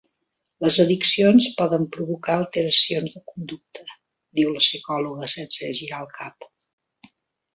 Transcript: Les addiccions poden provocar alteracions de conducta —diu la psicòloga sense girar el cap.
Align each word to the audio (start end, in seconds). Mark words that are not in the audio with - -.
Les 0.65 0.77
addiccions 0.83 1.47
poden 1.59 1.83
provocar 1.97 2.37
alteracions 2.43 3.13
de 3.17 3.21
conducta 3.33 3.85
—diu 4.39 4.53
la 4.55 4.63
psicòloga 4.65 5.29
sense 5.35 5.69
girar 5.81 6.01
el 6.07 6.09
cap. 6.17 6.49